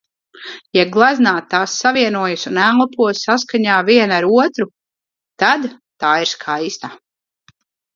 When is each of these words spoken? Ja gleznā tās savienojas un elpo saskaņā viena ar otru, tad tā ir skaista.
Ja 0.77 0.85
gleznā 0.95 1.33
tās 1.51 1.75
savienojas 1.83 2.47
un 2.53 2.59
elpo 2.69 3.11
saskaņā 3.21 3.77
viena 3.93 4.21
ar 4.23 4.31
otru, 4.43 4.69
tad 5.47 5.73
tā 5.81 6.19
ir 6.27 6.37
skaista. 6.37 6.97